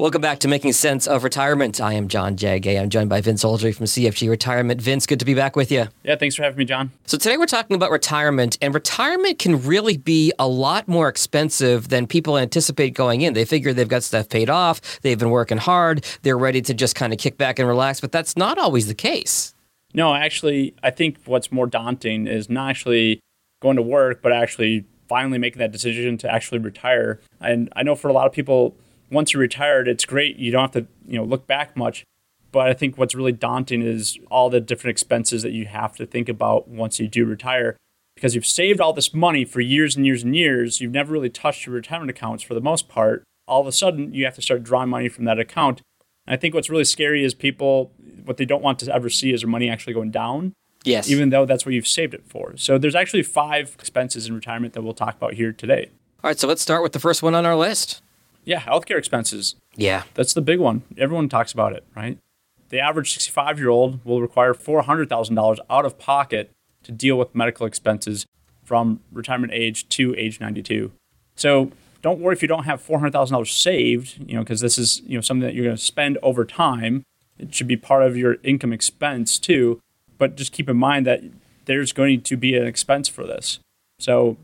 [0.00, 1.78] Welcome back to Making Sense of Retirement.
[1.78, 2.80] I am John Jagay.
[2.80, 4.80] I'm joined by Vince Oldry from CFG Retirement.
[4.80, 5.88] Vince, good to be back with you.
[6.04, 6.90] Yeah, thanks for having me, John.
[7.04, 11.90] So today we're talking about retirement, and retirement can really be a lot more expensive
[11.90, 13.34] than people anticipate going in.
[13.34, 16.96] They figure they've got stuff paid off, they've been working hard, they're ready to just
[16.96, 19.54] kind of kick back and relax, but that's not always the case.
[19.92, 23.20] No, actually, I think what's more daunting is not actually
[23.60, 27.20] going to work, but actually finally making that decision to actually retire.
[27.38, 28.74] And I know for a lot of people,
[29.10, 30.36] once you're retired, it's great.
[30.36, 32.04] You don't have to, you know, look back much.
[32.52, 36.06] But I think what's really daunting is all the different expenses that you have to
[36.06, 37.76] think about once you do retire.
[38.16, 41.30] Because you've saved all this money for years and years and years, you've never really
[41.30, 43.22] touched your retirement accounts for the most part.
[43.46, 45.80] All of a sudden, you have to start drawing money from that account.
[46.26, 47.92] And I think what's really scary is people,
[48.24, 50.52] what they don't want to ever see is their money actually going down.
[50.84, 51.10] Yes.
[51.10, 52.56] Even though that's what you've saved it for.
[52.56, 55.90] So there's actually five expenses in retirement that we'll talk about here today.
[56.22, 58.02] All right, so let's start with the first one on our list.
[58.44, 59.54] Yeah, healthcare expenses.
[59.76, 60.04] Yeah.
[60.14, 60.82] That's the big one.
[60.96, 62.18] Everyone talks about it, right?
[62.70, 66.50] The average 65 year old will require $400,000 out of pocket
[66.84, 68.26] to deal with medical expenses
[68.64, 70.92] from retirement age to age 92.
[71.34, 75.16] So don't worry if you don't have $400,000 saved, you know, because this is, you
[75.16, 77.02] know, something that you're going to spend over time.
[77.38, 79.80] It should be part of your income expense too.
[80.18, 81.22] But just keep in mind that
[81.64, 83.58] there's going to be an expense for this.
[83.98, 84.36] So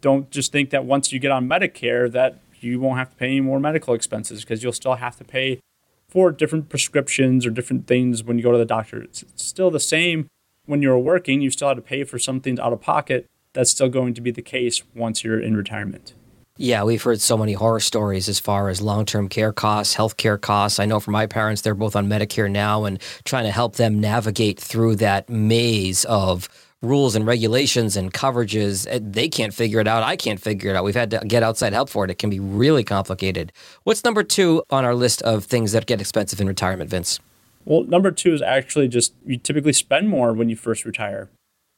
[0.00, 3.26] don't just think that once you get on Medicare that you won't have to pay
[3.26, 5.60] any more medical expenses because you'll still have to pay
[6.08, 9.02] for different prescriptions or different things when you go to the doctor.
[9.02, 10.28] It's still the same
[10.66, 13.26] when you're working, you still have to pay for some things out of pocket.
[13.52, 16.12] That's still going to be the case once you're in retirement.
[16.58, 20.16] Yeah, we've heard so many horror stories as far as long term care costs, health
[20.16, 20.80] care costs.
[20.80, 24.00] I know for my parents, they're both on Medicare now and trying to help them
[24.00, 26.48] navigate through that maze of
[26.86, 28.86] rules and regulations and coverages.
[28.90, 30.02] Eh, they can't figure it out.
[30.02, 30.84] I can't figure it out.
[30.84, 32.10] We've had to get outside help for it.
[32.10, 33.52] It can be really complicated.
[33.84, 37.20] What's number two on our list of things that get expensive in retirement, Vince?
[37.64, 41.28] Well, number two is actually just you typically spend more when you first retire.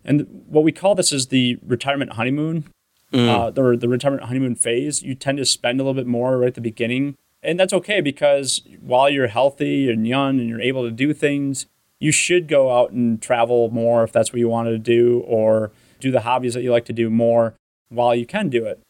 [0.04, 2.64] And what we call this is the retirement honeymoon,
[3.12, 3.28] mm.
[3.28, 5.02] uh, the, the retirement honeymoon phase.
[5.02, 7.16] You tend to spend a little bit more right at the beginning.
[7.42, 11.66] And that's okay because while you're healthy and young and you're able to do things,
[12.00, 15.72] you should go out and travel more if that's what you wanted to do, or
[16.00, 17.54] do the hobbies that you like to do more
[17.88, 18.80] while you can do it.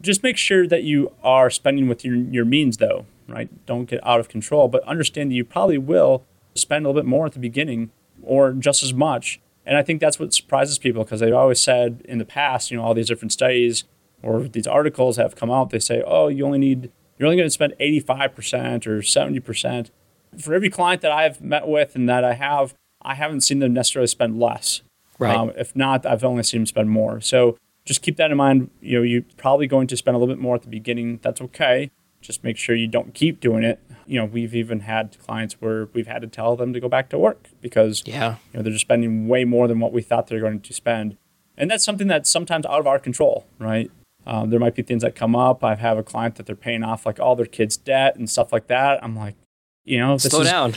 [0.00, 3.48] Just make sure that you are spending with your, your means, though, right?
[3.66, 6.24] Don't get out of control, but understand that you probably will
[6.54, 7.90] spend a little bit more at the beginning
[8.22, 9.40] or just as much.
[9.66, 12.76] And I think that's what surprises people because they've always said in the past, you
[12.76, 13.84] know, all these different studies
[14.22, 17.46] or these articles have come out, they say, oh, you only need, you're only going
[17.46, 19.90] to spend 85% or 70%
[20.40, 23.72] for every client that I've met with and that I have, I haven't seen them
[23.72, 24.82] necessarily spend less.
[25.18, 25.36] Right.
[25.36, 27.20] Um, if not, I've only seen them spend more.
[27.20, 28.70] So just keep that in mind.
[28.80, 31.20] You know, you're probably going to spend a little bit more at the beginning.
[31.22, 31.90] That's okay.
[32.20, 33.80] Just make sure you don't keep doing it.
[34.06, 37.10] You know, we've even had clients where we've had to tell them to go back
[37.10, 40.26] to work because yeah, you know, they're just spending way more than what we thought
[40.26, 41.18] they're going to spend.
[41.56, 43.90] And that's something that's sometimes out of our control, right?
[44.26, 45.62] Um, there might be things that come up.
[45.62, 48.52] I have a client that they're paying off like all their kids' debt and stuff
[48.52, 49.04] like that.
[49.04, 49.36] I'm like,
[49.84, 50.74] you know, slow is, down.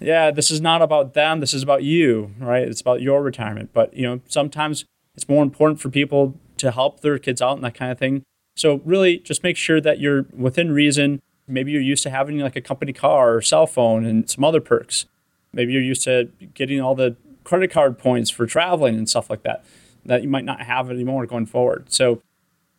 [0.00, 1.40] Yeah, this is not about them.
[1.40, 2.66] This is about you, right?
[2.66, 3.70] It's about your retirement.
[3.72, 4.84] But you know, sometimes
[5.14, 8.22] it's more important for people to help their kids out and that kind of thing.
[8.56, 11.20] So really, just make sure that you're within reason.
[11.46, 14.60] Maybe you're used to having like a company car or cell phone and some other
[14.60, 15.06] perks.
[15.52, 19.42] Maybe you're used to getting all the credit card points for traveling and stuff like
[19.42, 19.64] that
[20.04, 21.92] that you might not have anymore going forward.
[21.92, 22.22] So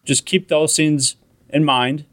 [0.06, 1.16] just keep those things
[1.50, 2.06] in mind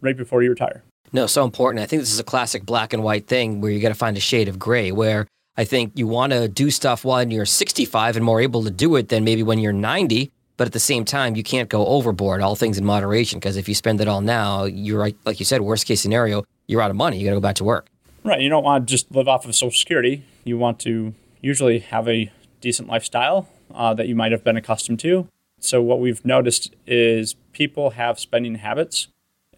[0.00, 0.82] right before you retire.
[1.12, 1.82] No, so important.
[1.82, 4.16] I think this is a classic black and white thing where you got to find
[4.16, 5.26] a shade of gray where
[5.56, 8.96] I think you want to do stuff when you're 65 and more able to do
[8.96, 10.32] it than maybe when you're 90.
[10.56, 13.68] But at the same time, you can't go overboard, all things in moderation, because if
[13.68, 16.96] you spend it all now, you're like you said, worst case scenario, you're out of
[16.96, 17.18] money.
[17.18, 17.88] You got to go back to work.
[18.22, 18.40] Right.
[18.40, 20.24] You don't want to just live off of Social Security.
[20.44, 25.00] You want to usually have a decent lifestyle uh, that you might have been accustomed
[25.00, 25.28] to.
[25.58, 29.08] So, what we've noticed is people have spending habits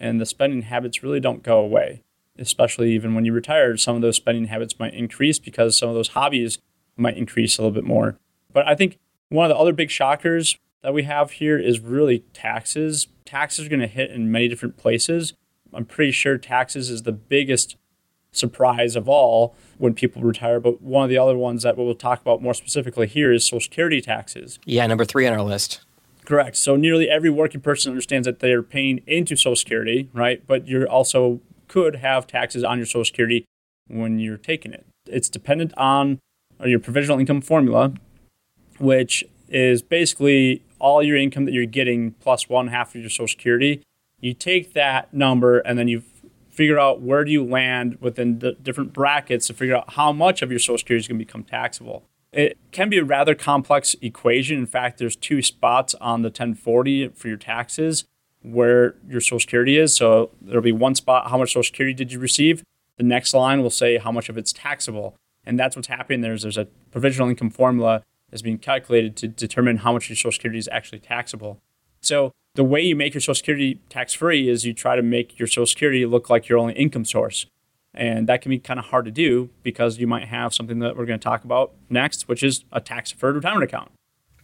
[0.00, 2.02] and the spending habits really don't go away.
[2.38, 5.94] Especially even when you retire, some of those spending habits might increase because some of
[5.94, 6.58] those hobbies
[6.96, 8.18] might increase a little bit more.
[8.52, 8.98] But I think
[9.28, 13.08] one of the other big shockers that we have here is really taxes.
[13.24, 15.34] Taxes are going to hit in many different places.
[15.72, 17.76] I'm pretty sure taxes is the biggest
[18.32, 20.60] surprise of all when people retire.
[20.60, 23.60] But one of the other ones that we'll talk about more specifically here is Social
[23.60, 24.58] Security taxes.
[24.64, 25.80] Yeah, number three on our list.
[26.26, 26.56] Correct.
[26.56, 30.44] So nearly every working person understands that they're paying into Social Security, right?
[30.46, 33.44] But you also could have taxes on your Social Security
[33.86, 34.84] when you're taking it.
[35.06, 36.18] It's dependent on
[36.64, 37.92] your provisional income formula,
[38.78, 43.28] which is basically all your income that you're getting plus one half of your Social
[43.28, 43.82] Security.
[44.20, 46.02] You take that number and then you
[46.50, 50.42] figure out where do you land within the different brackets to figure out how much
[50.42, 52.02] of your Social Security is going to become taxable.
[52.32, 54.58] It can be a rather complex equation.
[54.58, 58.04] In fact, there's two spots on the 1040 for your taxes
[58.42, 59.96] where your Social Security is.
[59.96, 62.62] So there'll be one spot, how much Social Security did you receive?
[62.96, 65.16] The next line will say how much of it's taxable.
[65.44, 66.20] And that's what's happening.
[66.20, 70.32] There's there's a provisional income formula that's being calculated to determine how much your Social
[70.32, 71.60] Security is actually taxable.
[72.00, 75.38] So the way you make your Social Security tax free is you try to make
[75.38, 77.46] your Social Security look like your only income source.
[77.96, 80.96] And that can be kind of hard to do because you might have something that
[80.96, 83.90] we're going to talk about next, which is a tax deferred retirement account.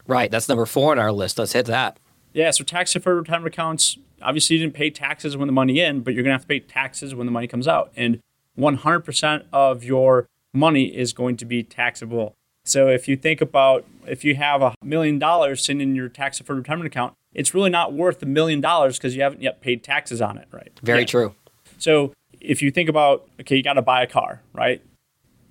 [0.07, 0.31] Right.
[0.31, 1.39] That's number four on our list.
[1.39, 1.99] Let's hit that.
[2.33, 2.51] Yeah.
[2.51, 6.15] So tax deferred retirement accounts, obviously, you didn't pay taxes when the money in, but
[6.15, 7.93] you're going to have to pay taxes when the money comes out.
[7.97, 8.21] And
[8.59, 12.35] 100% of your money is going to be taxable.
[12.65, 16.39] So if you think about if you have a million dollars sitting in your tax
[16.39, 19.83] deferred retirement account, it's really not worth a million dollars because you haven't yet paid
[19.83, 20.73] taxes on it, right?
[20.83, 21.07] Very yeah.
[21.07, 21.35] true.
[21.79, 22.13] So
[22.43, 24.83] if you think about okay, you got to buy a car, right?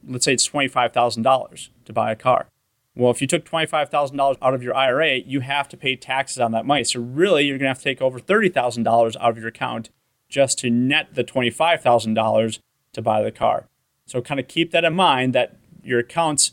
[0.07, 2.47] Let's say it's twenty five thousand dollars to buy a car.
[2.95, 5.77] Well, if you took twenty five thousand dollars out of your IRA, you have to
[5.77, 6.83] pay taxes on that money.
[6.83, 9.47] So really, you're going to have to take over thirty thousand dollars out of your
[9.47, 9.89] account
[10.29, 12.59] just to net the twenty five thousand dollars
[12.93, 13.67] to buy the car.
[14.05, 16.51] So kind of keep that in mind that your accounts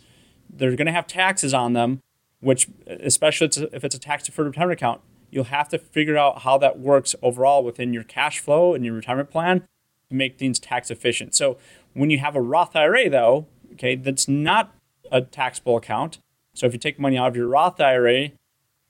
[0.51, 2.01] they're going to have taxes on them,
[2.41, 5.01] which especially if it's a tax deferred retirement account,
[5.31, 8.95] you'll have to figure out how that works overall within your cash flow and your
[8.95, 9.67] retirement plan
[10.11, 11.35] make things tax efficient.
[11.35, 11.59] So
[11.95, 14.75] when you have a Roth IRA though, okay, that's not
[15.11, 16.19] a taxable account.
[16.55, 18.31] So if you take money out of your Roth IRA,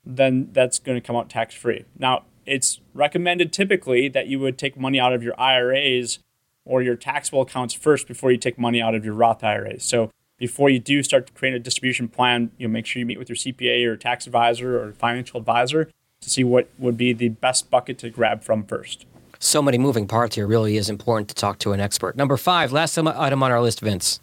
[0.05, 1.85] then that's going to come out tax free.
[1.97, 6.19] Now, it's recommended typically that you would take money out of your IRAs
[6.65, 9.83] or your taxable accounts first before you take money out of your Roth IRAs.
[9.83, 13.05] So before you do start to create a distribution plan, you know, make sure you
[13.05, 15.89] meet with your CPA or tax advisor or financial advisor
[16.21, 19.05] to see what would be the best bucket to grab from first.
[19.39, 20.45] So many moving parts here.
[20.45, 22.15] Really is important to talk to an expert.
[22.15, 24.19] Number five, last item on our list, Vince.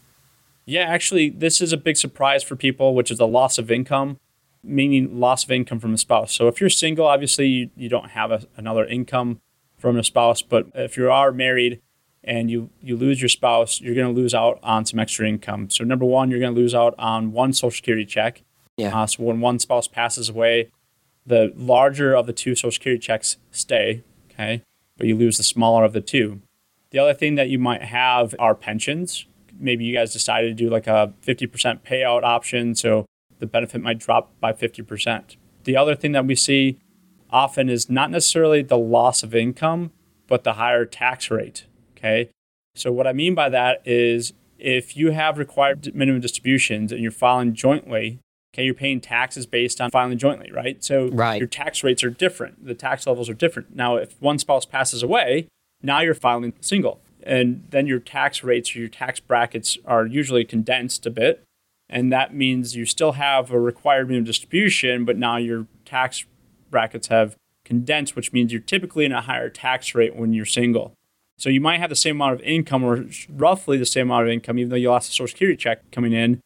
[0.66, 4.18] Yeah, actually, this is a big surprise for people, which is the loss of income,
[4.62, 6.32] meaning loss of income from a spouse.
[6.32, 9.40] So if you're single, obviously you, you don't have a, another income
[9.78, 10.42] from a spouse.
[10.42, 11.80] But if you are married,
[12.26, 15.70] and you you lose your spouse, you're going to lose out on some extra income.
[15.70, 18.42] So number one, you're going to lose out on one Social Security check.
[18.76, 18.98] Yeah.
[18.98, 20.70] Uh, so when one spouse passes away,
[21.24, 24.02] the larger of the two Social Security checks stay.
[24.30, 24.62] Okay,
[24.96, 26.40] but you lose the smaller of the two.
[26.90, 29.26] The other thing that you might have are pensions.
[29.58, 33.06] Maybe you guys decided to do like a 50% payout option, so
[33.38, 35.36] the benefit might drop by 50%.
[35.64, 36.78] The other thing that we see
[37.30, 39.90] often is not necessarily the loss of income,
[40.26, 41.66] but the higher tax rate.
[41.96, 42.30] Okay.
[42.74, 47.10] So, what I mean by that is if you have required minimum distributions and you're
[47.10, 48.20] filing jointly,
[48.56, 50.82] okay, you're paying taxes based on filing jointly, right?
[50.82, 51.38] So, right.
[51.38, 52.64] your tax rates are different.
[52.64, 53.76] The tax levels are different.
[53.76, 55.48] Now, if one spouse passes away,
[55.82, 57.00] now you're filing single.
[57.22, 61.42] And then your tax rates or your tax brackets are usually condensed a bit.
[61.88, 66.24] And that means you still have a required minimum distribution, but now your tax
[66.70, 70.94] brackets have condensed, which means you're typically in a higher tax rate when you're single.
[71.38, 74.32] So you might have the same amount of income or roughly the same amount of
[74.32, 76.40] income, even though you lost a social security check coming in,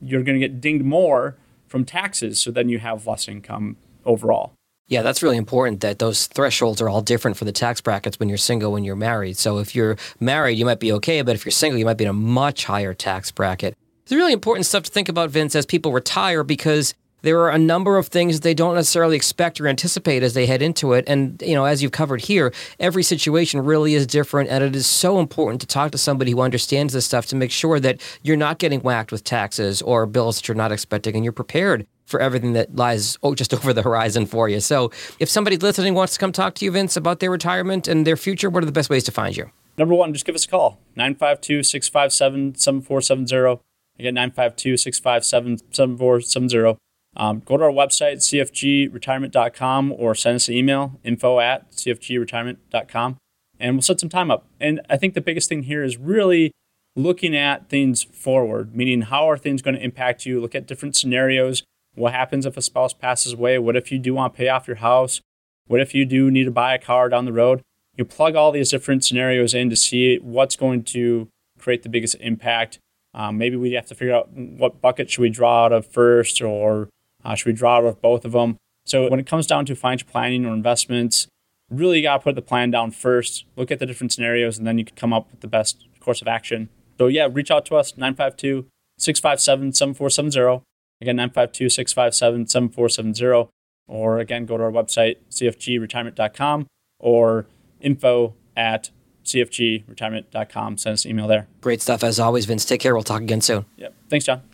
[0.00, 1.36] you're going to get dinged more
[1.70, 2.38] from taxes.
[2.38, 4.52] So then you have less income overall.
[4.88, 8.28] Yeah, that's really important that those thresholds are all different for the tax brackets when
[8.28, 9.36] you're single, when you're married.
[9.36, 12.04] So if you're married, you might be okay, but if you're single, you might be
[12.04, 13.76] in a much higher tax bracket.
[14.02, 16.92] It's really important stuff to think about, Vince, as people retire because
[17.22, 20.62] there are a number of things they don't necessarily expect or anticipate as they head
[20.62, 21.04] into it.
[21.06, 24.50] And, you know, as you've covered here, every situation really is different.
[24.50, 27.50] And it is so important to talk to somebody who understands this stuff to make
[27.50, 31.24] sure that you're not getting whacked with taxes or bills that you're not expecting and
[31.24, 34.60] you're prepared for everything that lies just over the horizon for you.
[34.60, 38.06] So if somebody listening wants to come talk to you, Vince, about their retirement and
[38.06, 39.50] their future, what are the best ways to find you?
[39.78, 43.62] Number one, just give us a call 952 657 7470.
[43.98, 46.78] Again, 952 657 7470.
[47.16, 53.16] Um, go to our website, cfgretirement.com, or send us an email, info at cfgretirement.com,
[53.58, 54.46] and we'll set some time up.
[54.60, 56.52] And I think the biggest thing here is really
[56.96, 60.40] looking at things forward, meaning how are things going to impact you?
[60.40, 61.62] Look at different scenarios.
[61.94, 63.58] What happens if a spouse passes away?
[63.58, 65.20] What if you do want to pay off your house?
[65.66, 67.62] What if you do need to buy a car down the road?
[67.96, 72.16] You plug all these different scenarios in to see what's going to create the biggest
[72.20, 72.78] impact.
[73.12, 76.40] Um, maybe we have to figure out what bucket should we draw out of first,
[76.40, 76.88] or
[77.24, 78.56] uh, should we draw out of both of them?
[78.86, 81.28] So when it comes down to financial planning or investments,
[81.70, 84.66] really you got to put the plan down first, look at the different scenarios, and
[84.66, 86.68] then you can come up with the best course of action.
[86.98, 88.66] So yeah, reach out to us, 952
[88.98, 90.64] 657 7470.
[91.00, 93.50] Again, 952 657 7470.
[93.88, 96.66] Or again, go to our website, cfgretirement.com
[97.00, 97.46] or
[97.80, 98.90] info at
[99.24, 100.78] cfgretirement.com.
[100.78, 101.48] Send us an email there.
[101.60, 102.64] Great stuff as always, Vince.
[102.64, 102.94] Take care.
[102.94, 103.64] We'll talk again soon.
[103.76, 103.94] Yep.
[104.08, 104.49] Thanks, John.